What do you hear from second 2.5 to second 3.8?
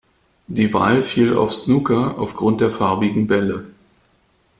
der farbigen Bälle.